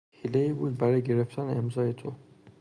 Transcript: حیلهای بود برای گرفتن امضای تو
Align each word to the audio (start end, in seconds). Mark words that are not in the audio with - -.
حیلهای 0.11 0.53
بود 0.53 0.77
برای 0.77 1.01
گرفتن 1.01 1.41
امضای 1.57 1.93
تو 1.93 2.15